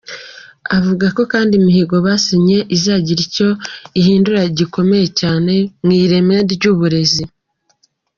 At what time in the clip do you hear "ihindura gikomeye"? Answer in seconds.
3.99-5.07